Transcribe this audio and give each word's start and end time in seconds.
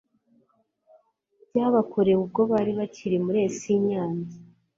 byabakorewe 1.49 2.19
ubwo 2.25 2.41
bari 2.51 2.71
bakiri 2.79 3.17
muri 3.25 3.37
es 3.47 3.59
nyange 3.87 4.35